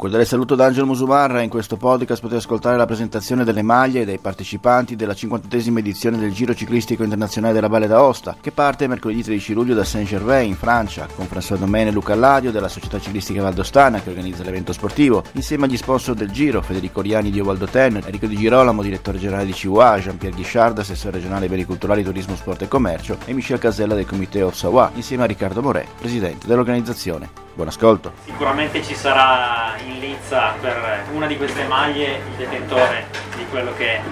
[0.00, 1.42] Cordiale saluto da Angelo Musumarra.
[1.42, 6.32] In questo podcast potete ascoltare la presentazione delle maglie dei partecipanti della 58esima edizione del
[6.32, 11.06] Giro Ciclistico Internazionale della Valle d'Aosta, che parte mercoledì 13 luglio da Saint-Gervais in Francia,
[11.14, 15.66] con François Domaine e Luca Alladio della Società Ciclistica Valdostana che organizza l'evento sportivo, insieme
[15.66, 19.98] agli sponsor del Giro, Federico Riani di Ovaldoten, Enrico Di Girolamo, direttore generale di CUA,
[19.98, 24.40] Jean-Pierre Guichard, assessore regionale beni culturali, turismo, sport e commercio, e Michel Casella del Comité
[24.40, 27.48] Ossawa, insieme a Riccardo Morè, presidente dell'organizzazione.
[27.52, 28.12] Buon ascolto.
[28.24, 33.96] Sicuramente ci sarà in lizza per una di queste maglie il detentore di quello che
[33.96, 34.02] è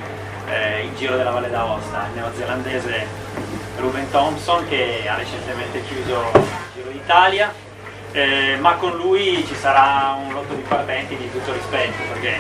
[0.49, 3.07] eh, il Giro della Valle d'Aosta, il neozelandese
[3.77, 7.53] Ruben Thompson che ha recentemente chiuso il Giro d'Italia,
[8.13, 12.39] eh, ma con lui ci sarà un lotto di partenti di tutto rispetto perché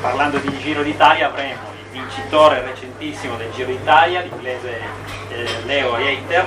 [0.00, 4.80] parlando di Giro d'Italia avremo il vincitore recentissimo del Giro d'Italia, l'inglese
[5.28, 6.46] eh, Leo Eiter,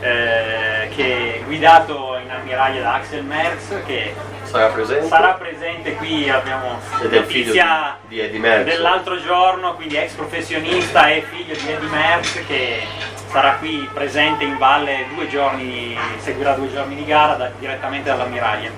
[0.00, 6.28] eh, che è guidato in ammiraglia da Axel Merckx che sarà presente, sarà presente qui
[6.28, 12.86] abbiamo notizia dell'altro giorno quindi ex professionista e figlio di Eddie Merckx che
[13.28, 18.70] sarà qui presente in valle due giorni seguirà due giorni di gara da, direttamente dall'ammiraglia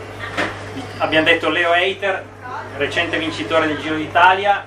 [0.98, 2.24] abbiamo detto Leo Eiter
[2.76, 4.64] recente vincitore del Giro d'Italia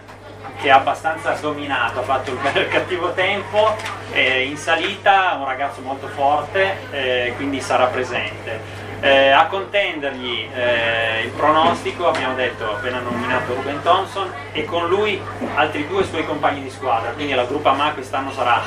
[0.61, 3.75] che ha abbastanza dominato, ha fatto il il cattivo tempo,
[4.11, 8.89] eh, in salita un ragazzo molto forte, eh, quindi sarà presente.
[9.03, 15.19] Eh, a contendergli eh, il pronostico abbiamo detto appena nominato Ruben Thompson e con lui
[15.55, 18.61] altri due suoi compagni di squadra, quindi la gruppa Ma quest'anno sarà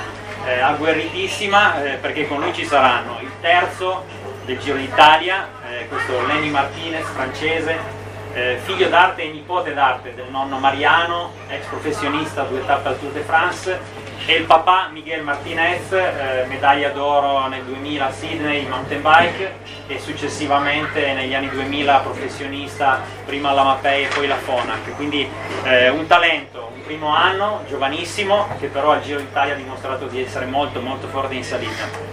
[0.44, 4.04] eh, agguerritissima eh, perché con lui ci saranno il terzo
[4.44, 5.48] del Giro d'Italia,
[5.88, 8.03] questo Lenny Martinez francese,
[8.34, 13.12] eh, figlio d'arte e nipote d'arte del nonno Mariano, ex professionista due tappe al Tour
[13.12, 13.80] de France,
[14.26, 19.56] e il papà Miguel Martinez, eh, medaglia d'oro nel 2000 a Sydney in mountain bike
[19.86, 24.96] e successivamente negli anni 2000 professionista prima alla Mapei e poi la Fonac.
[24.96, 25.28] Quindi
[25.64, 30.22] eh, un talento, un primo anno, giovanissimo, che però al Giro d'Italia ha dimostrato di
[30.22, 32.12] essere molto molto forte in salita.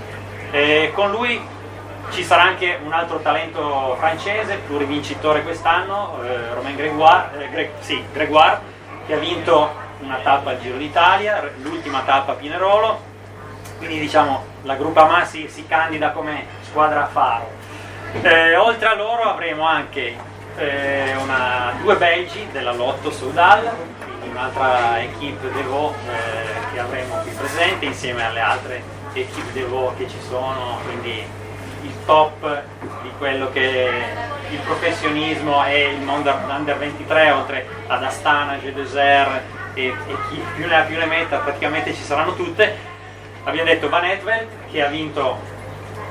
[0.94, 1.41] con lui
[2.11, 8.03] ci sarà anche un altro talento francese, plurivincitore quest'anno, eh, Romain Gregoire, eh, Gre- sì,
[8.11, 8.59] Gregoire,
[9.07, 13.09] che ha vinto una tappa al Giro d'Italia, l'ultima tappa a Pinerolo,
[13.77, 17.49] quindi diciamo la Gruppa Ma si, candida come squadra a faro.
[18.22, 20.16] Eh, oltre a loro avremo anche
[20.57, 23.72] eh, una, due belgi della Lotto Soudal,
[24.03, 28.83] quindi un'altra equipe Devo eh, che avremo qui presente insieme alle altre
[29.13, 31.39] equipe Devo che ci sono, quindi
[31.84, 32.64] il top
[33.02, 33.90] di quello che
[34.50, 39.42] il professionismo e il mondo under 23 oltre ad Astana, G Desert
[39.74, 42.90] e, e chi più ne ha più ne metta praticamente ci saranno tutte.
[43.44, 45.40] Abbiamo detto Van Etwelt che ha vinto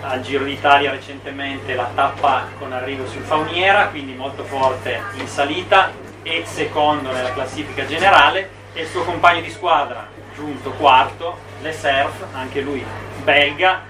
[0.03, 5.93] al Giro d'Italia recentemente la tappa con arrivo sul Fauniera quindi molto forte in salita
[6.23, 8.59] e secondo nella classifica generale.
[8.73, 12.85] E il suo compagno di squadra giunto quarto Le Surf anche lui
[13.23, 13.90] belga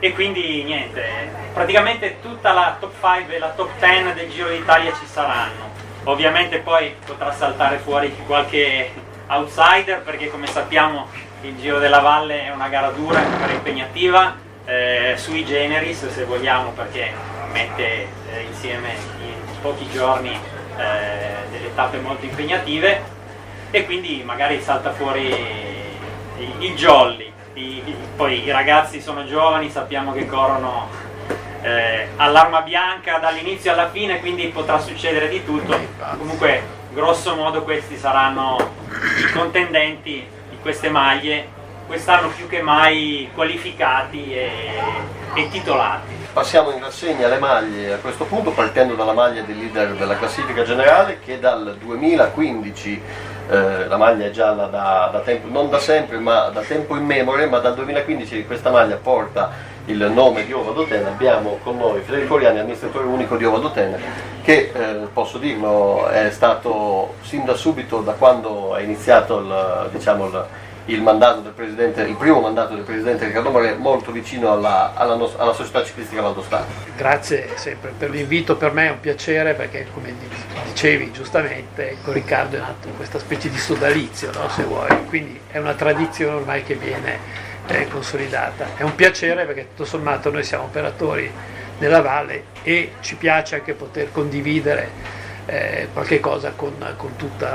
[0.00, 1.02] e quindi niente,
[1.52, 5.76] praticamente tutta la top 5 e la top 10 del Giro d'Italia ci saranno.
[6.04, 8.90] Ovviamente poi potrà saltare fuori qualche
[9.26, 11.08] outsider perché come sappiamo
[11.42, 16.24] il Giro della Valle è una gara dura, una gara impegnativa, eh, sui generis se
[16.24, 17.12] vogliamo perché
[17.52, 23.16] mette eh, insieme in pochi giorni eh, delle tappe molto impegnative
[23.70, 25.26] e quindi magari salta fuori
[26.38, 30.88] il, il jolly i, poi i ragazzi sono giovani, sappiamo che corrono
[31.62, 35.76] eh, all'arma bianca dall'inizio alla fine, quindi potrà succedere di tutto.
[36.16, 38.56] Comunque, grosso modo, questi saranno
[39.18, 41.48] i contendenti di queste maglie,
[41.86, 44.50] quest'anno più che mai qualificati e,
[45.34, 46.16] e titolati.
[46.32, 50.62] Passiamo in rassegna le maglie a questo punto, partendo dalla maglia del leader della classifica
[50.62, 53.02] generale che dal 2015
[53.48, 57.04] eh, la maglia è gialla da, da, tempo, non da sempre ma da tempo in
[57.04, 62.02] memoria, ma dal 2015 questa maglia porta il nome di Ova Dotena, abbiamo con noi
[62.02, 63.96] Federico Riani, amministratore unico di Ova Dotena,
[64.42, 70.26] che eh, posso dirlo è stato sin da subito, da quando è iniziato il, diciamo,
[70.26, 70.44] il
[70.88, 75.16] il, mandato del presidente, il primo mandato del presidente Riccardo More molto vicino alla, alla,
[75.16, 76.66] nos- alla società ciclistica Valdostana.
[76.96, 80.14] Grazie sempre per l'invito, per me è un piacere perché come
[80.66, 84.48] dicevi giustamente con Riccardo è nato questa specie di sodalizio, no?
[84.48, 87.18] se vuoi, quindi è una tradizione ormai che viene
[87.66, 88.76] eh, consolidata.
[88.76, 91.30] È un piacere perché tutto sommato noi siamo operatori
[91.78, 95.17] nella valle e ci piace anche poter condividere
[95.50, 97.48] eh, qualche cosa con, con tutte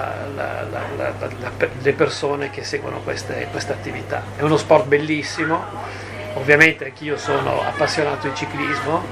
[1.81, 4.23] le persone che seguono queste, attività.
[4.35, 5.63] È uno sport bellissimo,
[6.33, 9.05] ovviamente anch'io sono appassionato di ciclismo,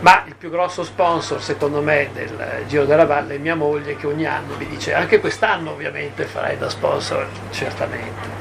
[0.00, 4.06] ma il più grosso sponsor secondo me del Giro della Valle è mia moglie che
[4.06, 8.40] ogni anno mi dice anche quest'anno ovviamente farai da sponsor, certamente.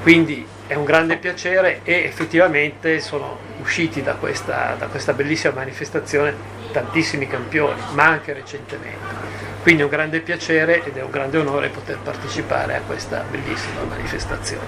[0.00, 6.59] Quindi è un grande piacere e effettivamente sono usciti da questa, da questa bellissima manifestazione
[6.70, 9.28] tantissimi campioni, ma anche recentemente.
[9.62, 13.82] Quindi è un grande piacere ed è un grande onore poter partecipare a questa bellissima
[13.88, 14.66] manifestazione.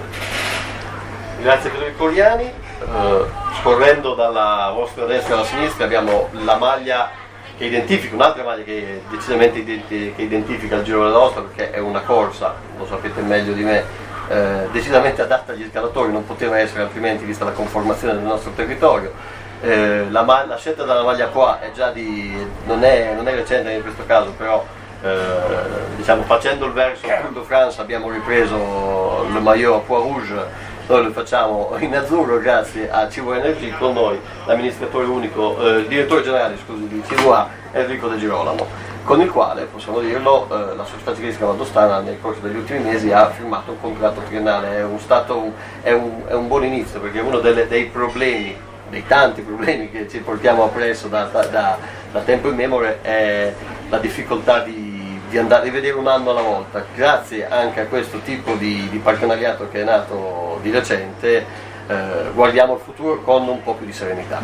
[1.41, 2.51] Grazie Federico Coriani.
[2.83, 3.25] Uh,
[3.61, 7.11] scorrendo dalla vostra destra alla sinistra abbiamo la maglia
[7.57, 11.79] che identifica, un'altra maglia che decisamente identi- che identifica il Giro della Nostra perché è
[11.79, 13.83] una corsa, lo sapete meglio di me,
[14.27, 19.13] eh, decisamente adatta agli scalatori, non poteva essere altrimenti vista la conformazione del nostro territorio.
[19.63, 23.71] Eh, la, la, scelta della maglia qua è già di, non è, non è recente
[23.71, 24.61] in questo caso, però
[25.01, 30.71] eh, diciamo, facendo il verso Tour de France abbiamo ripreso il maillot a Poix Rouge
[30.85, 35.87] noi lo facciamo in azzurro grazie a Cibo Energy con noi l'amministratore unico, eh, il
[35.87, 40.83] direttore generale scusi, di CVA Enrico De Girolamo con il quale, possiamo dirlo, eh, la
[40.83, 44.99] società ciclistica valdostana nel corso degli ultimi mesi ha firmato un contratto triennale, è un,
[44.99, 45.51] stato,
[45.81, 48.55] è un, è un buon inizio perché uno delle, dei problemi,
[48.93, 51.77] dei tanti problemi che ci portiamo appresso da, da,
[52.11, 53.51] da tempo in memoria è
[53.89, 56.85] la difficoltà di, di andare a vedere un anno alla volta.
[56.95, 61.45] Grazie anche a questo tipo di, di partenariato che è nato di recente,
[61.87, 64.41] eh, guardiamo il futuro con un po' più di serenità.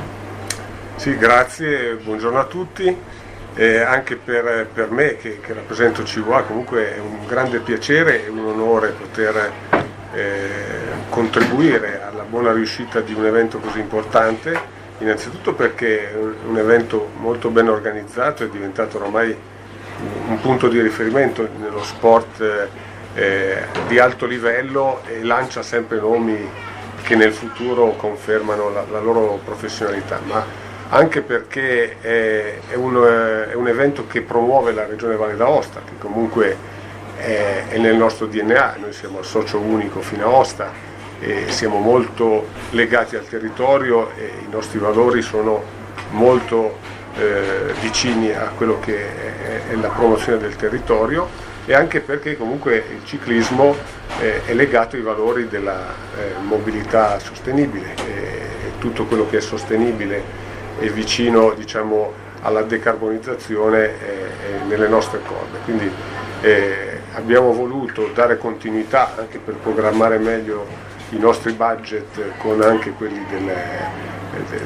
[0.95, 2.97] Sì, grazie, buongiorno a tutti.
[3.55, 8.29] Eh, anche per, per me che, che, rappresento CVA comunque è un grande piacere e
[8.29, 9.51] un onore poter
[10.13, 17.09] eh, contribuire alla buona riuscita di un evento così importante, innanzitutto perché è un evento
[17.17, 19.35] molto ben organizzato, è diventato ormai
[20.27, 22.67] un punto di riferimento nello sport
[23.15, 23.57] eh,
[23.87, 26.37] di alto livello e lancia sempre nomi
[27.01, 30.19] che nel futuro confermano la, la loro professionalità.
[30.23, 30.45] Ma
[30.89, 35.93] anche perché è, è, un, è, un, evento che promuove la regione Valle d'Aosta, che
[35.97, 36.55] comunque
[37.17, 40.87] è, è, nel nostro DNA, noi siamo il socio unico fino a Osta
[41.47, 45.61] siamo molto legati al territorio e i nostri valori sono
[46.11, 46.77] molto
[47.17, 48.97] eh, vicini a quello che
[49.69, 51.27] è, la promozione del territorio
[51.65, 53.75] e anche perché comunque il ciclismo
[54.21, 58.39] eh, è legato ai valori della eh, mobilità sostenibile e
[58.79, 60.47] tutto quello che è sostenibile
[60.79, 63.93] e vicino diciamo, alla decarbonizzazione eh,
[64.67, 65.59] nelle nostre corde.
[65.65, 65.91] Quindi
[66.41, 73.23] eh, abbiamo voluto dare continuità anche per programmare meglio i nostri budget con anche quelli
[73.29, 73.45] del,
[74.49, 74.61] del,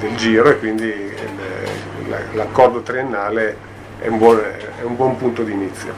[0.00, 1.14] del giro e quindi
[2.32, 3.56] l'accordo triennale
[3.98, 4.40] è un, buon,
[4.78, 5.92] è un buon punto di inizio.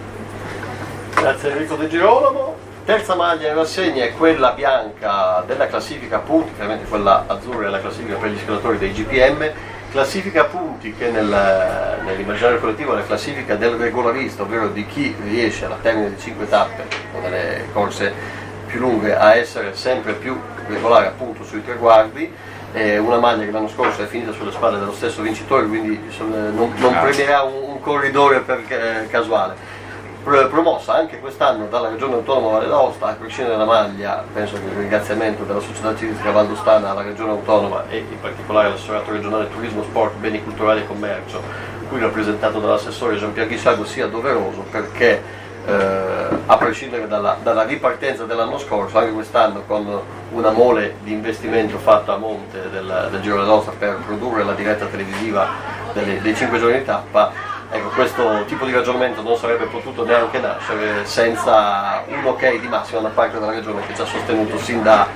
[1.15, 2.71] Grazie Enrico De Girolamo.
[2.85, 7.81] Terza maglia in rassegna è quella bianca della classifica punti, chiaramente quella azzurra è la
[7.81, 9.49] classifica per gli scalatori dei GPM,
[9.93, 15.67] classifica punti che nel, nell'immaginario collettivo è la classifica del regolarista, ovvero di chi riesce
[15.67, 18.41] alla termine di 5 tappe o delle corse
[18.73, 22.33] più lunghe a essere sempre più regolare appunto sui traguardi.
[22.73, 26.73] È una maglia che l'anno scorso è finita sulle spalle dello stesso vincitore, quindi non,
[26.79, 29.81] non premierà un, un corridore per, eh, casuale
[30.23, 34.79] promossa anche quest'anno dalla Regione Autonoma Valle d'Aosta, a prescindere dalla maglia, penso che il
[34.79, 40.15] ringraziamento della società civica valdostana alla Regione Autonoma e in particolare all'assessorato regionale Turismo, Sport,
[40.19, 41.43] Beni Culturali e Commercio,
[41.89, 48.59] qui rappresentato dall'assessore Giampier Ghisciago, sia doveroso perché eh, a prescindere dalla, dalla, ripartenza dell'anno
[48.59, 50.01] scorso, anche quest'anno con
[50.31, 54.87] una mole di investimento fatto a monte del, del Giro d'Aosta per produrre la diretta
[54.87, 55.47] televisiva
[55.93, 60.39] delle, dei 5 giorni di tappa, Ecco, questo tipo di ragionamento non sarebbe potuto neanche
[60.39, 64.83] nascere senza un ok di massima da parte della regione che ci ha sostenuto sin
[64.83, 65.07] da,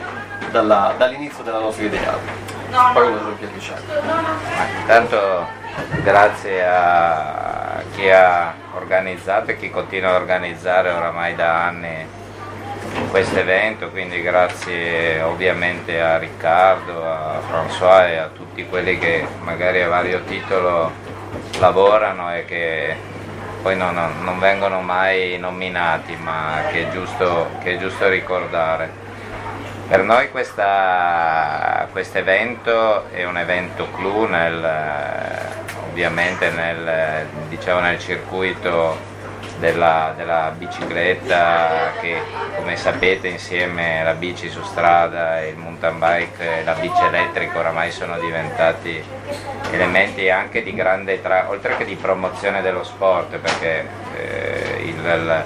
[0.51, 2.17] dalla, dall'inizio della nostra idea.
[2.71, 3.93] Parola del Piatricello.
[4.81, 5.47] Intanto
[6.03, 12.07] grazie a chi ha organizzato e chi continua a organizzare oramai da anni
[13.11, 19.83] questo evento, quindi grazie ovviamente a Riccardo, a François e a tutti quelli che magari
[19.83, 20.93] a vario titolo
[21.59, 22.97] lavorano e che
[23.63, 29.05] poi non, non vengono mai nominati, ma che è giusto, che è giusto ricordare.
[29.89, 30.63] Per noi questo
[32.19, 35.65] evento è un evento clou nel,
[35.97, 38.99] ovviamente nel, diciamo nel circuito
[39.59, 42.21] della, della, bicicletta che
[42.55, 47.91] come sapete insieme alla bici su strada, il mountain bike e la bici elettrica oramai
[47.91, 49.03] sono diventati
[49.71, 55.45] elementi anche di grande, tra, oltre che di promozione dello sport perché eh, il, il,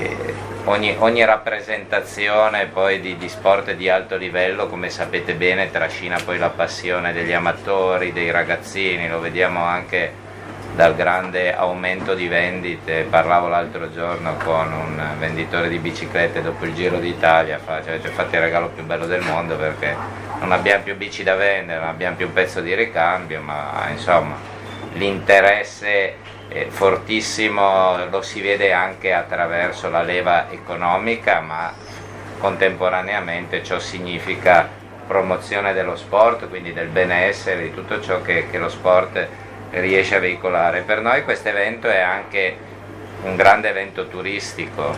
[0.00, 0.34] eh,
[0.68, 6.38] ogni, ogni, rappresentazione poi di, di, sport di alto livello, come sapete bene, trascina poi
[6.38, 10.26] la passione degli amatori, dei ragazzini, lo vediamo anche
[10.74, 13.06] dal grande aumento di vendite.
[13.08, 18.36] Parlavo l'altro giorno con un venditore di biciclette dopo il Giro d'Italia, cioè, ci fate
[18.36, 19.96] il regalo più bello del mondo perché
[20.40, 24.36] non abbiamo più bici da vendere, non abbiamo più pezzo di ricambio, ma insomma
[24.92, 26.16] l'interesse
[26.68, 31.72] fortissimo lo si vede anche attraverso la leva economica, ma
[32.38, 34.68] contemporaneamente ciò significa
[35.06, 39.26] promozione dello sport, quindi del benessere, di tutto ciò che, che lo sport
[39.70, 40.82] riesce a veicolare.
[40.82, 42.56] Per noi questo evento è anche
[43.22, 44.96] un grande evento turistico,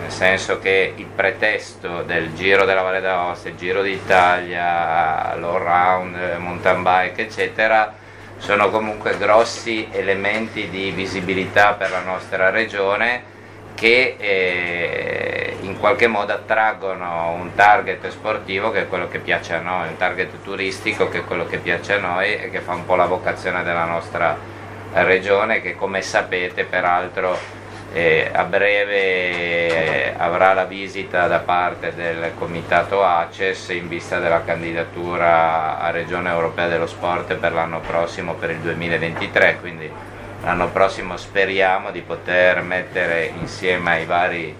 [0.00, 6.36] nel senso che il pretesto del Giro della Valle d'Aosta, il Giro d'Italia, l'all round,
[6.38, 7.92] mountain bike, eccetera,
[8.38, 13.36] sono comunque grossi elementi di visibilità per la nostra regione
[13.74, 19.60] che eh, in qualche modo attraggono un target sportivo che è quello che piace a
[19.60, 22.84] noi, un target turistico che è quello che piace a noi e che fa un
[22.84, 24.36] po' la vocazione della nostra
[24.92, 27.38] regione che come sapete peraltro
[27.92, 34.44] eh, a breve eh, avrà la visita da parte del comitato ACES in vista della
[34.44, 39.90] candidatura a Regione Europea dello Sport per l'anno prossimo, per il 2023, quindi
[40.42, 44.54] l'anno prossimo speriamo di poter mettere insieme ai vari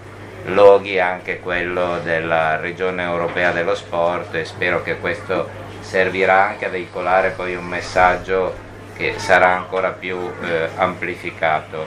[0.47, 6.70] loghi anche quello della Regione Europea dello Sport e spero che questo servirà anche a
[6.70, 11.87] veicolare poi un messaggio che sarà ancora più eh, amplificato.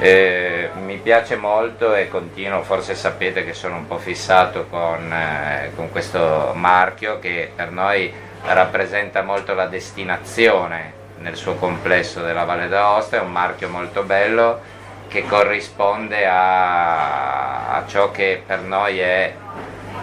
[0.00, 5.72] Eh, mi piace molto e continuo, forse sapete che sono un po' fissato con, eh,
[5.74, 8.12] con questo marchio che per noi
[8.44, 14.60] rappresenta molto la destinazione nel suo complesso della Valle d'Aosta, è un marchio molto bello
[15.08, 19.34] che corrisponde a, a ciò che per noi è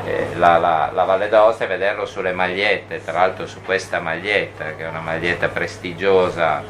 [0.06, 4.76] eh, la, la, la, Valle d'Aosta e vederlo sulle magliette, tra l'altro su questa maglietta
[4.76, 6.64] che è una maglietta prestigiosa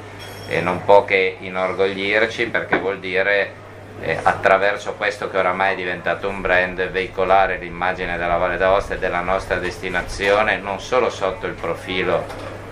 [0.48, 3.64] e non può che inorgoglirci perché vuol dire
[4.02, 9.00] eh, attraverso questo che oramai è diventato un brand veicolare l'immagine della Valle d'Aosta e
[9.00, 12.26] della nostra destinazione non solo sotto il profilo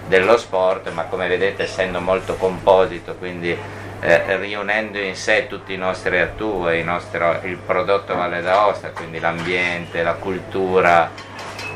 [0.07, 3.57] dello sport ma come vedete essendo molto composito quindi
[4.01, 9.19] eh, riunendo in sé tutti i nostri atu il, nostro, il prodotto Valle d'Aosta quindi
[9.19, 11.09] l'ambiente, la cultura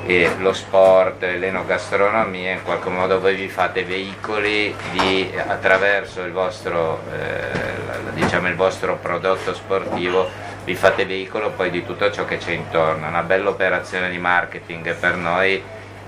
[0.07, 7.01] e lo sport, l'enogastronomia, in qualche modo voi vi fate veicoli di, attraverso il vostro,
[7.11, 10.29] eh, diciamo il vostro prodotto sportivo,
[10.63, 13.05] vi fate veicolo poi di tutto ciò che c'è intorno.
[13.05, 15.61] È una bella operazione di marketing per noi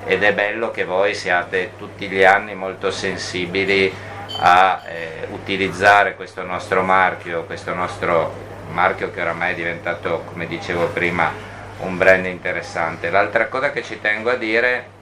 [0.05, 3.93] ed è bello che voi siate tutti gli anni molto sensibili
[4.39, 8.33] a eh, utilizzare questo nostro marchio, questo nostro
[8.71, 13.09] marchio che oramai è diventato, come dicevo prima, un brand interessante.
[13.09, 14.97] L'altra cosa che ci tengo a dire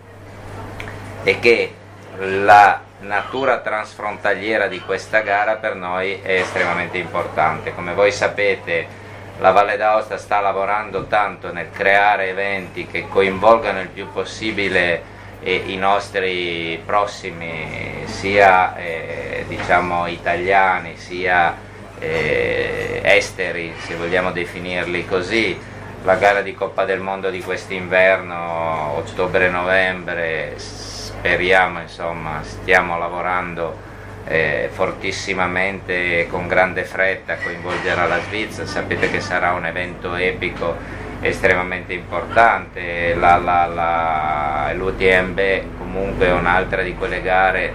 [1.24, 1.74] è che
[2.20, 7.74] la natura transfrontaliera di questa gara per noi è estremamente importante.
[7.74, 9.06] Come voi sapete
[9.40, 15.64] la Valle d'Aosta sta lavorando tanto nel creare eventi che coinvolgano il più possibile eh,
[15.68, 21.56] i nostri prossimi sia eh, diciamo italiani sia
[22.00, 25.76] eh, esteri se vogliamo definirli così
[26.08, 33.76] la gara di Coppa del Mondo di quest'inverno, ottobre-novembre, speriamo, insomma, stiamo lavorando
[34.26, 40.16] eh, fortissimamente e con grande fretta a coinvolgere la Svizzera, sapete che sarà un evento
[40.16, 40.78] epico
[41.20, 43.14] estremamente importante,
[44.76, 45.40] l'UTMB
[45.78, 47.74] comunque è un'altra di quelle gare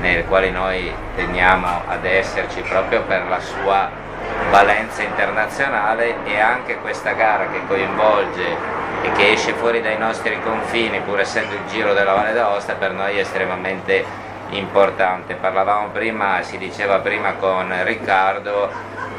[0.00, 4.04] nelle quali noi teniamo ad esserci proprio per la sua
[4.50, 8.56] valenza internazionale e anche questa gara che coinvolge
[9.02, 12.92] e che esce fuori dai nostri confini pur essendo il giro della Valle d'Aosta per
[12.92, 14.04] noi è estremamente
[14.50, 15.34] importante.
[15.34, 18.70] Parlavamo prima, si diceva prima con Riccardo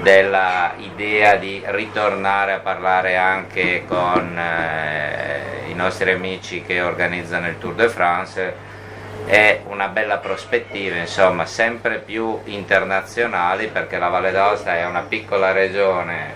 [0.01, 7.57] della idea di ritornare a parlare anche con eh, i nostri amici che organizzano il
[7.57, 8.55] Tour de France
[9.27, 15.51] è una bella prospettiva, insomma, sempre più internazionali perché la Valle d'Aosta è una piccola
[15.51, 16.33] regione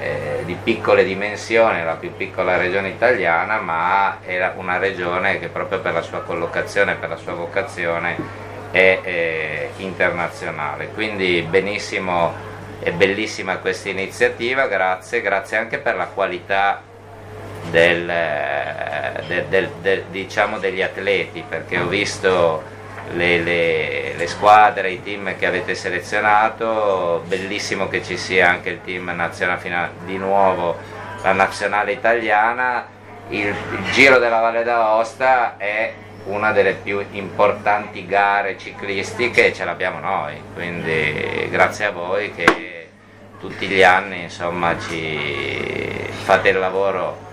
[0.00, 5.78] eh, di piccole dimensioni, la più piccola regione italiana, ma è una regione che proprio
[5.78, 8.16] per la sua collocazione, per la sua vocazione
[8.72, 10.88] è eh, internazionale.
[10.88, 12.34] Quindi benissimo
[12.80, 16.82] e bellissima questa iniziativa, grazie, grazie anche per la qualità
[17.70, 18.06] del,
[19.26, 22.62] del, del, del, diciamo degli atleti perché ho visto
[23.14, 28.80] le, le, le, squadre, i team che avete selezionato, bellissimo che ci sia anche il
[28.82, 32.86] team nazionale di nuovo la nazionale italiana,
[33.28, 39.64] il, il Giro della Valle d'Aosta è una delle più importanti gare ciclistiche e ce
[39.64, 42.88] l'abbiamo noi, quindi grazie a voi che
[43.40, 47.30] tutti gli anni insomma, ci fate il lavoro,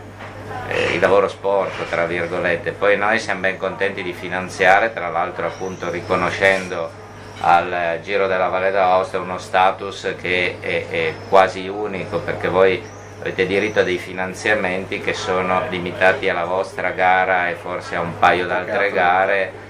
[0.68, 5.48] eh, il lavoro sporco tra virgolette, poi noi siamo ben contenti di finanziare, tra l'altro
[5.48, 7.08] appunto riconoscendo
[7.42, 12.84] al Giro della Valle d'Aosta uno status che è, è quasi unico perché voi
[13.22, 18.18] avete diritto a dei finanziamenti che sono limitati alla vostra gara e forse a un
[18.18, 19.68] paio d'altre gare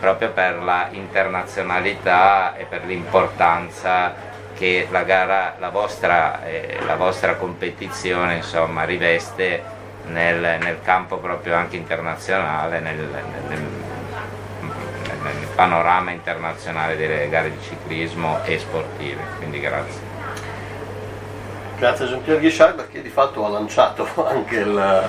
[0.00, 4.14] proprio per la internazionalità e per l'importanza
[4.56, 9.62] che la, gara, la, vostra, eh, la vostra competizione insomma, riveste
[10.06, 13.60] nel, nel, campo proprio anche internazionale, nel, nel,
[15.22, 19.22] nel panorama internazionale delle gare di ciclismo e sportive.
[19.38, 20.14] Quindi grazie.
[21.78, 25.08] Grazie a Jean-Pierre Guichard perché di fatto ha lanciato anche il,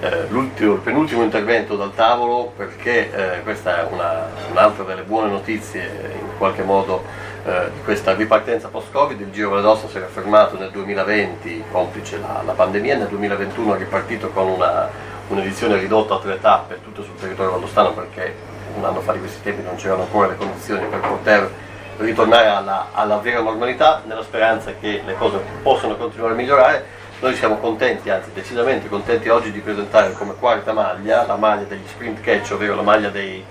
[0.00, 6.12] eh, il penultimo intervento dal tavolo perché eh, questa è una, un'altra delle buone notizie
[6.20, 7.02] in qualche modo
[7.44, 9.20] eh, di questa ripartenza post-Covid.
[9.20, 13.78] Il Giro Velosa si era fermato nel 2020, complice la, la pandemia, nel 2021 è
[13.78, 14.88] ripartito con una,
[15.28, 18.34] un'edizione ridotta a tre tappe tutto sul territorio valdostano perché
[18.76, 21.50] un anno fa di questi tempi non c'erano ancora le condizioni per poter
[21.98, 27.02] ritornare alla, alla, vera normalità nella speranza che le cose possano continuare a migliorare.
[27.20, 31.86] Noi siamo contenti, anzi decisamente contenti oggi di presentare come quarta maglia la maglia degli
[31.86, 33.44] sprint catch, ovvero la maglia dei,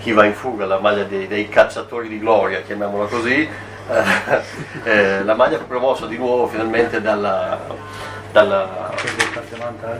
[0.00, 3.48] chi va in fuga, la maglia dei, dei cacciatori di gloria, chiamiamola così,
[4.84, 7.58] eh, la maglia promossa di nuovo finalmente dalla,
[8.32, 8.92] dalla,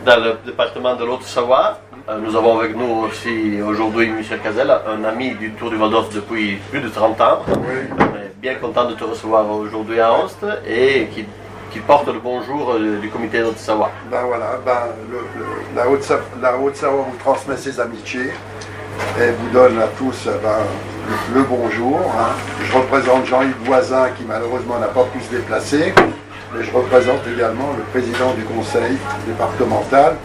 [0.02, 5.34] dal département de l'Haute-Savoie Euh, nous avons avec nous aussi aujourd'hui Michel Cazella, un ami
[5.34, 7.42] du Tour du Val d'Ost depuis plus de 30 ans.
[7.46, 11.26] On est bien content de te recevoir aujourd'hui à Ost et qui,
[11.70, 13.90] qui, porte le bonjour euh, du comité de Haute-Savoie.
[14.10, 15.46] Ben voilà, ben le, le,
[16.42, 18.32] la Haute-Savoie vous transmet ses amitiés
[19.20, 20.58] et vous donne à tous ben,
[21.34, 22.00] le, le, bonjour.
[22.18, 22.32] Hein.
[22.64, 25.92] Je représente Jean-Yves Voisin qui malheureusement n'a pas pu se déplacer,
[26.54, 28.96] mais je représente également le président du conseil
[29.26, 30.16] départemental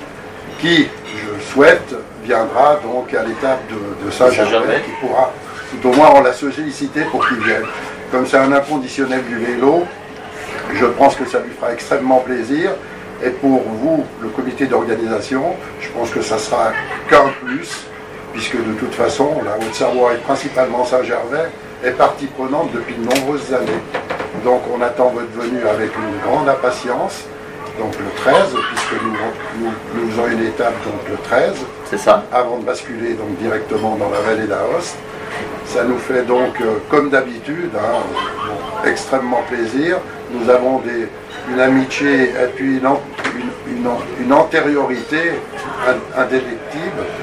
[0.59, 5.31] qui, je souhaite, viendra donc à l'étape de, de Saint-Germain, qui pourra,
[5.71, 7.65] tout au moins, on l'a sollicité pour qu'il vienne.
[8.11, 9.83] Comme c'est un inconditionnel du vélo,
[10.73, 12.71] je pense que ça lui fera extrêmement plaisir.
[13.23, 16.71] Et pour vous, le comité d'organisation, je pense que ça sera
[17.09, 17.87] qu'un plus,
[18.35, 21.49] puisque de toute façon, la Haute-Savoie et principalement Saint-Gervais
[21.85, 23.81] est partie prenante depuis de nombreuses années.
[24.43, 27.23] Donc on attend votre venue avec une grande impatience
[27.79, 29.71] donc le 13, puisque nous,
[30.01, 31.53] nous, une étape donc le 13.
[31.85, 32.25] C'est ça.
[32.31, 34.97] Avant de basculer donc directement dans la vallée d'Aoste.
[35.65, 39.97] Ça nous fait donc, euh, comme d'habitude, hein, extrêmement plaisir.
[40.31, 41.07] Nous avons des,
[41.51, 43.89] une amitié et puis une, une, une,
[44.25, 45.33] une antériorité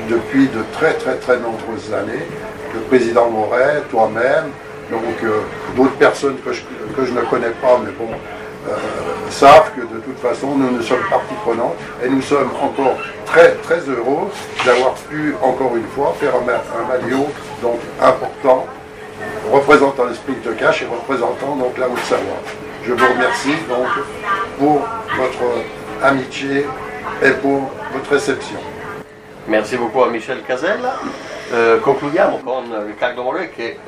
[0.09, 2.27] depuis de très très très nombreuses années.
[2.75, 4.51] Le président Moret, toi-même,
[4.91, 5.41] donc euh,
[5.77, 6.63] d'autres personnes que je,
[6.97, 8.09] que je ne connais pas, mais bon,
[8.69, 8.73] euh,
[9.31, 13.53] savent que de toute façon nous nous sommes partie prenante et nous sommes encore très
[13.57, 14.31] très heureux
[14.65, 17.27] d'avoir pu encore une fois faire un, un maillot
[17.61, 18.67] donc important
[19.51, 22.41] représentant l'esprit de cash et représentant donc la Haute-Savoie.
[22.85, 23.87] Je vous remercie donc
[24.59, 24.81] pour
[25.17, 26.67] votre amitié
[27.23, 28.59] et pour votre réception.
[29.45, 30.99] Merci beaucoup a Michel Casella.
[31.51, 33.79] Eh, concludiamo con Riccardo Morè che eh,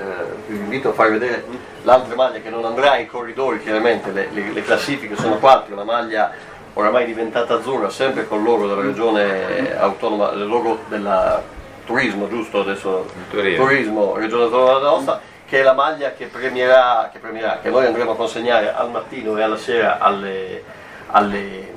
[0.48, 1.44] vi invito a far vedere
[1.82, 5.84] l'altra maglia che non andrà ai corridori, chiaramente le, le, le classifiche sono quattro, la
[5.84, 6.32] maglia
[6.74, 11.40] oramai diventata azzurra, sempre con il logo della regione autonoma, il logo del
[11.86, 13.06] turismo, giusto adesso?
[13.30, 13.64] Turismo.
[13.64, 18.10] turismo regione autonoma d'Aosta, che è la maglia che premierà, che premierà, che noi andremo
[18.10, 20.64] a consegnare al mattino e alla sera alle,
[21.12, 21.73] alle,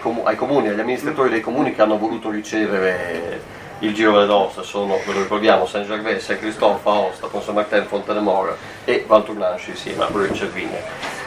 [0.00, 4.62] comu- ai comuni, agli amministratori dei comuni che hanno voluto ricevere il Giro Valle d'Aosta
[4.62, 10.34] sono, ve lo ricordiamo, Saint-Gervais, Saint-Christophe, Aosta, Pont-Saint-Martin, Fontanemora e Val Tournanche insieme a Brun
[10.34, 10.82] Cervigne.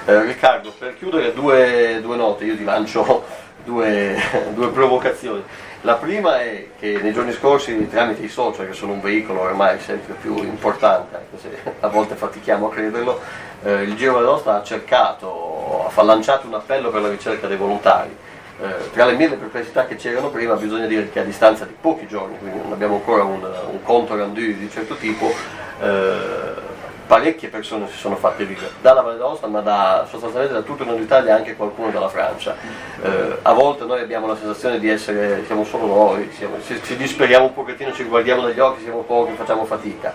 [0.05, 3.23] Eh, Riccardo, per chiudere due, due, note, io ti lancio
[3.63, 4.19] due,
[4.53, 5.41] due, provocazioni.
[5.83, 9.79] La prima è che nei giorni scorsi, tramite i social, che sono un veicolo ormai
[9.79, 13.19] sempre più importante, anche se a volte fatichiamo a crederlo,
[13.63, 17.57] eh, il Giro Valle d'Aosta ha cercato, ha lanciato un appello per la ricerca dei
[17.57, 18.29] volontari
[18.61, 22.05] eh, tra le mille perplessità che c'erano prima bisogna dire che a distanza di pochi
[22.07, 25.33] giorni, quindi non abbiamo ancora un, un conto rendu di certo tipo,
[25.81, 26.69] eh,
[27.07, 30.89] parecchie persone si sono fatte vivere, dalla Valle d'Aosta ma da, sostanzialmente da tutto il
[30.89, 32.55] nord Italia e anche qualcuno dalla Francia.
[33.01, 36.95] Eh, a volte noi abbiamo la sensazione di essere, siamo solo noi, siamo, ci, ci
[36.95, 40.13] disperiamo un pochettino, ci guardiamo dagli occhi, siamo pochi, facciamo fatica.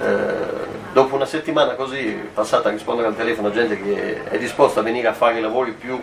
[0.00, 4.82] Eh, dopo una settimana così passata a rispondere al telefono gente che è disposta a
[4.84, 6.00] venire a fare i lavori più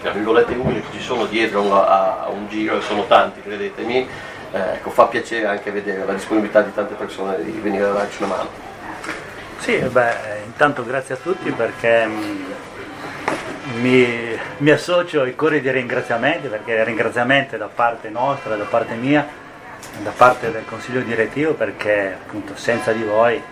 [0.00, 4.08] tra virgolette umili che ci sono dietro a, un giro e sono tanti, credetemi,
[4.52, 8.22] eh, ecco, fa piacere anche vedere la disponibilità di tante persone di venire a darci
[8.22, 8.48] una mano.
[9.58, 12.44] Sì, beh, intanto grazie a tutti perché mm,
[13.80, 19.26] mi, mi, associo ai cori di ringraziamenti perché ringraziamenti da parte nostra, da parte mia,
[20.02, 23.42] da parte del consiglio direttivo perché appunto senza di voi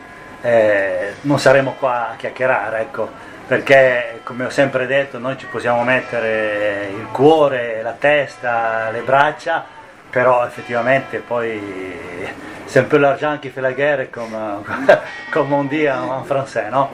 [0.44, 3.08] eh, non saremo qua a chiacchierare, ecco,
[3.46, 9.64] perché come ho sempre detto noi ci possiamo mettere il cuore, la testa, le braccia,
[10.10, 11.60] però effettivamente poi
[12.88, 14.36] peu l'argent qui fait la guerre comme,
[15.32, 16.90] comme on dit en, français, no?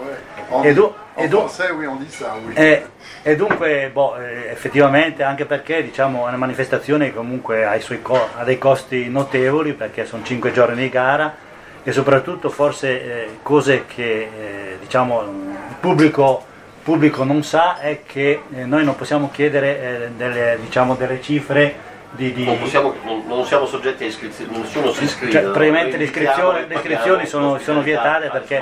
[0.51, 2.55] En, e, du- en du- français, oui, on dit ça, oui.
[2.55, 2.87] E,
[3.23, 8.45] e dunque, boh, effettivamente, anche perché diciamo, è una manifestazione che comunque ha, co- ha,
[8.45, 11.49] dei costi notevoli, perché sono cinque giorni di gara
[11.83, 16.45] e soprattutto forse eh, cose che eh, diciamo, il pubblico,
[16.83, 21.89] pubblico, non sa è che eh, noi non possiamo chiedere eh, delle, diciamo, delle cifre
[22.11, 22.45] di, di...
[22.45, 25.33] Non, possiamo, non, non, siamo soggetti a iscrizioni, nessuno si iscrive.
[25.33, 28.61] Cioè, praticamente le iscrizioni, le iscrizioni sono, sono, vietate perché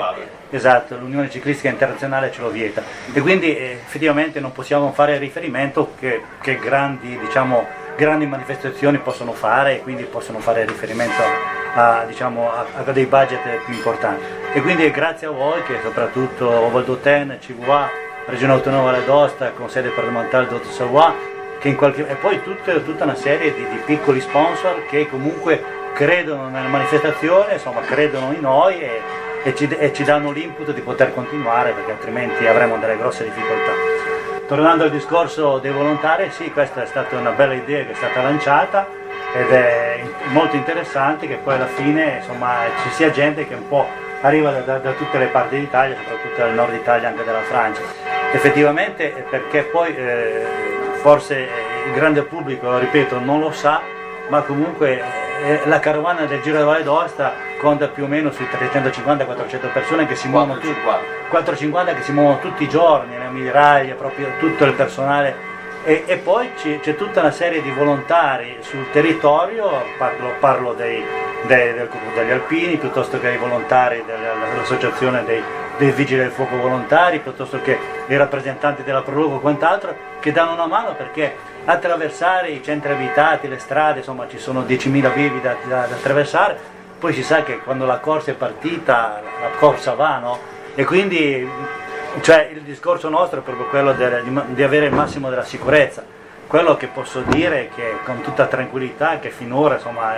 [0.51, 5.93] esatto, l'Unione Ciclistica Internazionale ce lo vieta e quindi eh, effettivamente non possiamo fare riferimento
[5.99, 7.65] che, che grandi, diciamo,
[7.97, 11.58] grandi, manifestazioni possono fare e quindi possono fare riferimento a,
[12.07, 14.23] diciamo, a, a dei budget più importanti.
[14.53, 17.89] E quindi grazie a voi che soprattutto Valdoten, CVA,
[18.25, 21.37] Regione Autonoma Valle d'Osta con sede parlamentare Dottor Savoie
[21.75, 25.61] qualche, e poi tutta, tutta una serie di, di, piccoli sponsor che comunque
[25.93, 29.01] credono nella manifestazione, insomma credono in noi e,
[29.43, 33.71] e, ci, e ci danno l'input di poter continuare perché altrimenti avremo delle grosse difficoltà.
[34.47, 38.21] Tornando al discorso dei volontari, sì, questa è stata una bella idea che è stata
[38.21, 38.87] lanciata
[39.33, 43.87] ed è molto interessante che poi alla fine insomma, ci sia gente che un po'
[44.21, 47.81] arriva da, da, da tutte le parti d'Italia, soprattutto dal nord Italia, anche dalla Francia.
[48.31, 50.45] Effettivamente perché poi eh,
[51.01, 51.47] forse
[51.85, 53.81] il grande pubblico, ripeto, non lo sa,
[54.29, 55.01] ma comunque
[55.41, 60.05] eh, la carovana del Giro della Valle d'Osta conta più o meno sui 350-400 persone
[60.05, 60.75] che si muovono tutti,
[61.29, 65.48] 450 che si muovono tutti i giorni, le ammiraglie, proprio tutto il personale
[65.89, 71.03] e, e poi c'è tutta una serie di volontari sul territorio, parlo, parlo dei,
[71.47, 75.41] dei, del, degli alpini piuttosto che dei volontari dell'associazione dei,
[75.79, 77.75] dei vigili del fuoco volontari, piuttosto che
[78.05, 83.47] i rappresentanti della Prologo e quant'altro, che danno una mano perché attraversare i centri abitati,
[83.47, 86.55] le strade, insomma ci sono 10.000 vivi da, da, da attraversare,
[86.99, 90.37] poi si sa che quando la corsa è partita la corsa va, no?
[90.75, 91.49] E quindi
[92.21, 96.03] cioè, il discorso nostro è proprio quello de, di, di avere il massimo della sicurezza.
[96.47, 100.15] Quello che posso dire è che con tutta tranquillità che finora insomma,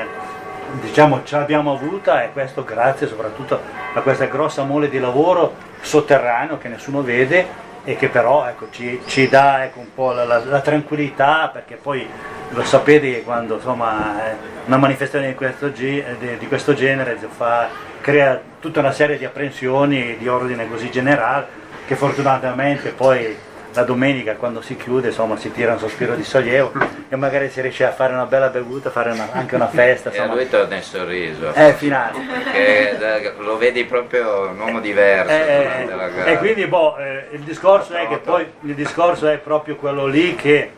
[0.79, 3.59] diciamo, ce l'abbiamo avuta e questo grazie soprattutto
[3.93, 9.01] a questa grossa mole di lavoro sotterraneo che nessuno vede e che però ecco, ci,
[9.07, 12.07] ci, dà ecco, un po' la, la, la, tranquillità perché poi
[12.49, 14.35] lo sapete che quando insomma, eh,
[14.65, 16.03] una manifestazione di questo, di,
[16.37, 17.67] di questo genere fa,
[17.99, 21.59] crea tutta una serie di apprensioni di ordine così generale
[21.91, 23.35] che fortunatamente poi
[23.73, 26.71] la domenica quando si chiude insomma si tira un sospiro di sollievo
[27.09, 30.07] e magari si riesce a fare una bella bevuta, fare una, anche una festa.
[30.07, 30.31] Insomma.
[30.31, 31.51] E lui torna il sorriso.
[31.51, 32.17] È finale.
[32.43, 35.31] Perché lo vedi proprio un uomo diverso.
[35.33, 35.89] Eh,
[36.25, 40.05] eh, e quindi boh, eh, il discorso è che poi il discorso è proprio quello
[40.05, 40.71] lì che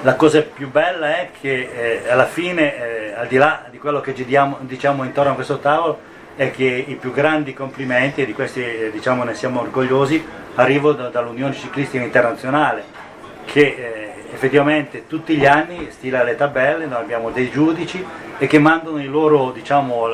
[0.00, 4.00] la cosa più bella è che eh, alla fine, eh, al di là di quello
[4.00, 8.34] che diamo, diciamo intorno a questo tavolo, è che i più grandi complimenti, e di
[8.34, 12.84] questi eh, diciamo, ne siamo orgogliosi, arrivano da, dall'Unione Ciclistica Internazionale,
[13.46, 18.04] che eh, effettivamente tutti gli anni stila le tabelle, noi abbiamo dei giudici
[18.38, 20.08] e che mandano i loro, diciamo,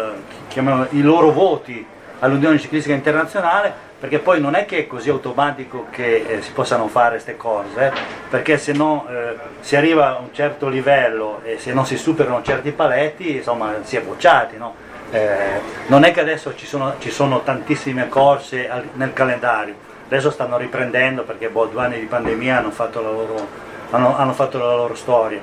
[0.90, 1.84] i loro voti
[2.20, 6.88] all'Unione Ciclistica Internazionale perché poi non è che è così automatico che eh, si possano
[6.88, 7.92] fare queste cose, eh,
[8.28, 12.42] perché se no eh, si arriva a un certo livello e se non si superano
[12.42, 14.56] certi paletti, insomma, si è bocciati.
[14.56, 14.74] No?
[15.12, 19.74] Eh, non è che adesso ci sono, ci sono tantissime corse al, nel calendario,
[20.06, 23.46] adesso stanno riprendendo perché boh, due anni di pandemia hanno fatto la loro,
[23.90, 25.38] hanno, hanno fatto la loro storia,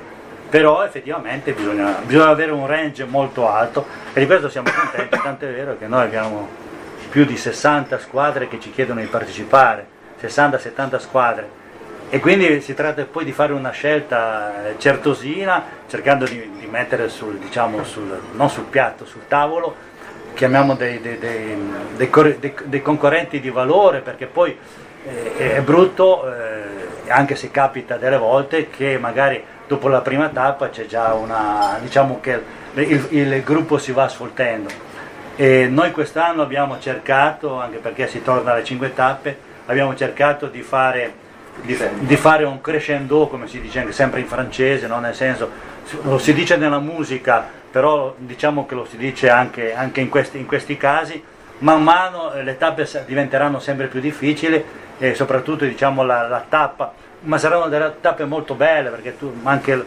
[0.48, 5.44] però effettivamente bisogna, bisogna, avere un range molto alto e di questo siamo contenti, tanto
[5.44, 6.48] è vero che noi abbiamo
[7.08, 9.86] più di 60 squadre che ci chiedono di partecipare,
[10.20, 11.48] 60-70 squadre
[12.10, 17.38] e quindi si tratta poi di fare una scelta certosina, cercando di, di mettere sul,
[17.38, 19.76] diciamo, sul, non sul piatto, sul tavolo,
[20.34, 24.58] chiamiamo dei, dei, dei, dei concorrenti di valore, perché poi
[25.06, 30.68] eh, è brutto, eh, anche se capita delle volte, che magari dopo la prima tappa
[30.68, 32.42] c'è già una, diciamo che
[32.74, 34.68] il, il gruppo si va sfoltendo.
[35.36, 40.62] E noi quest'anno abbiamo cercato, anche perché si torna alle cinque tappe, abbiamo cercato di
[40.62, 41.28] fare
[41.62, 44.98] di, di, fare un crescendo, come si dice anche sempre in francese, no?
[44.98, 45.50] nel senso,
[46.02, 50.38] lo si dice nella musica, però diciamo che lo si dice anche, anche in, questi,
[50.38, 51.22] in, questi, casi,
[51.58, 54.62] man mano le tappe diventeranno sempre più difficili
[54.98, 59.84] e soprattutto diciamo, la, la tappa, ma saranno delle tappe molto belle perché tu anche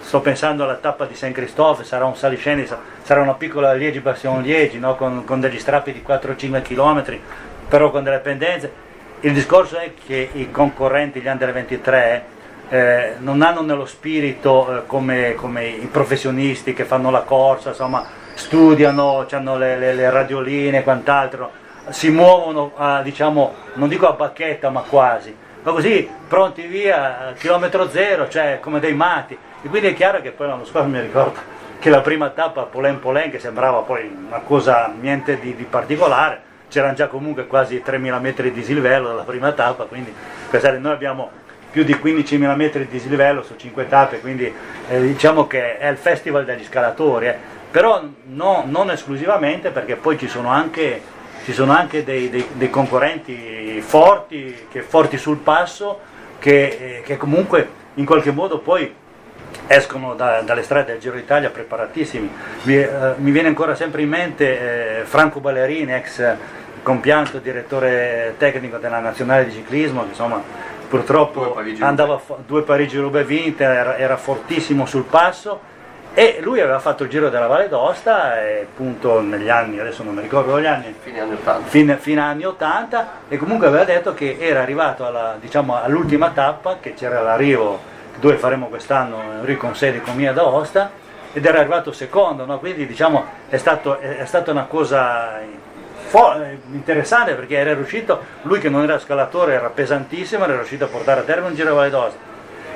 [0.00, 2.68] sto pensando alla tappa di Saint Christophe, sarà un saliscendi,
[3.02, 4.96] sarà una piccola Liegi-Bastion-Liegi no?
[4.96, 7.18] con, con, degli strappi di 4-5 km,
[7.68, 8.88] però con delle pendenze.
[9.22, 12.24] Il discorso è che i concorrenti, gli under 23,
[12.70, 18.02] eh, non hanno nello spirito eh, come, come, i professionisti che fanno la corsa, insomma,
[18.32, 21.50] studiano, hanno le, le, le radioline e quant'altro,
[21.90, 27.32] si muovono a, diciamo, non dico a bacchetta ma quasi, ma così pronti via, a
[27.32, 29.36] chilometro zero, cioè come dei matti.
[29.62, 31.38] E quindi è chiaro che poi l'anno scorso mi ricordo
[31.78, 36.48] che la prima tappa Polen Polen, che sembrava poi una cosa niente di, di particolare,
[36.70, 40.14] c'erano già comunque quasi 3.000 metri di dislivello dalla prima tappa, quindi
[40.78, 41.30] noi abbiamo
[41.70, 44.52] più di 15.000 metri di dislivello su 5 tappe, quindi
[44.88, 47.36] eh, diciamo che è il festival degli scalatori, eh.
[47.70, 51.00] però no, non esclusivamente perché poi ci sono anche,
[51.44, 56.00] ci sono anche dei, dei, dei, concorrenti forti, che, forti sul passo,
[56.38, 58.92] che, eh, che comunque in qualche modo poi
[59.66, 62.30] escono da, dalle strade del Giro d'Italia preparatissimi.
[62.62, 66.36] Mi, eh, mi viene ancora sempre in mente eh, Franco Ballerini, ex
[66.82, 70.42] compianto direttore tecnico della nazionale di ciclismo, che insomma
[70.88, 75.68] purtroppo due andava due Parigi-Roubaix vinte, era, era, fortissimo sul passo.
[76.12, 80.14] E lui aveva fatto il Giro della Valle d'Osta e appunto negli anni, adesso non
[80.14, 84.12] mi ricordo gli anni, fine anni 80, fine, fine anni 80 e comunque aveva detto
[84.12, 87.89] che era arrivato alla, diciamo, all'ultima tappa, che c'era l'arrivo
[88.20, 92.58] dove faremo quest'anno Enrico un 6 con Mia d'Aosta ed era arrivato secondo, no?
[92.58, 95.40] quindi diciamo è, stato, è, stata una cosa
[96.72, 101.20] interessante perché era riuscito, lui che non era scalatore era pesantissimo, era riuscito a portare
[101.20, 102.28] a termine un giro Valle d'Aosta.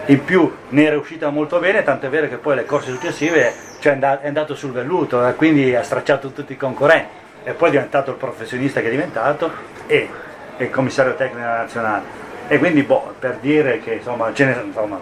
[0.06, 3.52] In più ne era uscita molto bene, tanto è vero che poi le corse successive
[3.80, 7.72] cioè è andato sul velluto, e quindi ha stracciato tutti i concorrenti e poi è
[7.72, 9.50] diventato il professionista che è diventato
[9.86, 10.08] e,
[10.56, 12.22] e il commissario tecnico nazionale.
[12.46, 14.98] E quindi boh, per dire che insomma, ce ne, insomma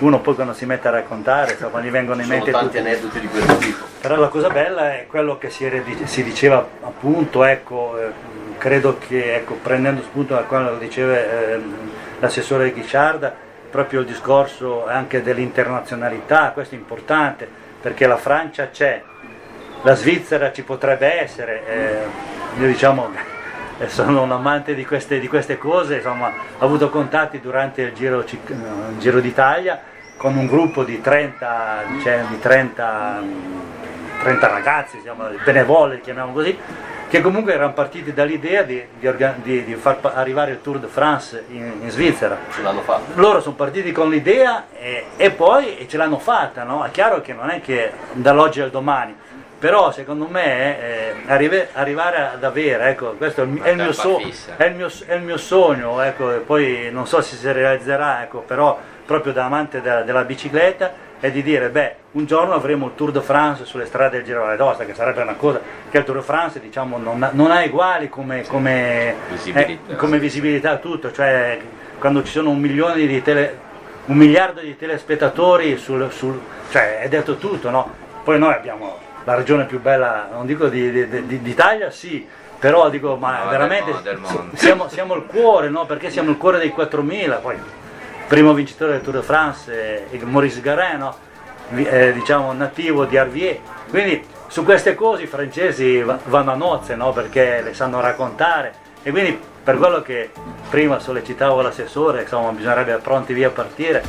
[0.00, 2.78] uno poi quando si mette a raccontare insomma, gli vengono in mente tanti tutti.
[2.78, 3.84] aneddoti di questo tipo.
[4.00, 5.70] Però la cosa bella è quello che si,
[6.04, 8.12] si diceva appunto, ecco, eh,
[8.58, 11.60] credo che ecco, prendendo spunto da quello che diceva eh,
[12.18, 13.34] l'assessore Ghisciarda,
[13.70, 17.48] proprio il discorso anche dell'internazionalità, questo è importante
[17.80, 19.02] perché la Francia c'è,
[19.82, 23.38] la Svizzera ci potrebbe essere, eh, diciamo
[23.88, 28.20] sono un amante di queste, di queste cose, insomma, ho avuto contatti durante il Giro,
[28.20, 29.80] il Giro d'Italia
[30.20, 33.22] con un gruppo di 30, cioè di 30,
[34.22, 36.58] 30 ragazzi, diciamo, benevoli, chiamiamo così,
[37.08, 41.72] che comunque erano partiti dall'idea di, di, di, far arrivare il Tour de France in,
[41.80, 42.36] in Svizzera.
[42.52, 43.18] Ce l'hanno fatto.
[43.18, 46.84] Loro sono partiti con l'idea e, e poi ce l'hanno fatta, no?
[46.84, 49.16] È chiaro che non è che dall'oggi al domani,
[49.60, 54.18] però secondo me eh, arrive, arrivare ad avere, ecco, questo è il, è il, so,
[54.56, 58.22] è il, mio, è il mio, sogno, ecco, e poi non so se si realizzerà,
[58.22, 62.86] ecco, però proprio da amante della, della bicicletta è di dire, beh, un giorno avremo
[62.86, 66.04] il Tour de France sulle strade del Giro d'Osta, che sarebbe una cosa che il
[66.04, 69.92] Tour de France diciamo, non, ha, non ha uguali come, come, visibilità.
[69.92, 71.58] Eh, come visibilità tutto, cioè
[71.98, 73.58] quando ci sono un milione di tele,
[74.06, 77.92] un miliardo di telespettatori sul, sul, cioè è detto tutto, no?
[78.24, 82.26] Poi noi abbiamo la regione più bella, non dico di, di, di, d'Italia, sì,
[82.58, 85.86] però dico, ma no, veramente del mondo, del siamo, siamo, il cuore, no?
[85.86, 87.56] Perché siamo il cuore dei 4000, poi
[88.26, 91.10] primo vincitore del Tour de France è Maurice Garin,
[91.74, 97.12] eh, diciamo nativo di Arvier, quindi su queste cose i francesi vanno a nozze, no?
[97.12, 100.30] Perché le sanno raccontare e quindi per quello che
[100.68, 104.02] prima sollecitavo l'assessore, insomma bisognerebbe pronti via a partire,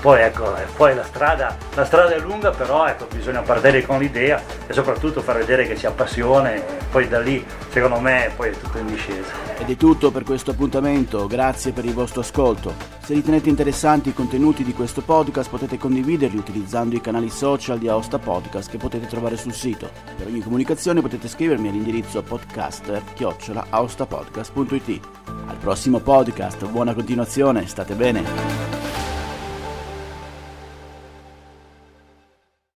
[0.00, 3.98] poi, ecco, eh, poi la, strada, la strada è lunga, però ecco, bisogna partire con
[3.98, 8.48] l'idea e soprattutto far vedere che si ha passione poi da lì secondo me poi
[8.50, 9.30] è tutto in discesa.
[9.58, 12.72] Ed è tutto per questo appuntamento, grazie per il vostro ascolto.
[13.02, 17.88] Se ritenete interessanti i contenuti di questo podcast potete condividerli utilizzando i canali social di
[17.88, 19.90] Aosta Podcast che potete trovare sul sito.
[20.16, 25.00] Per ogni comunicazione potete scrivermi all'indirizzo podcaster-aostapodcast.it.
[25.46, 28.77] Al prossimo podcast, buona continuazione, state bene!